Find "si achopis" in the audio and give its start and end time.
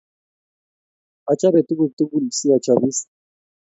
2.37-2.97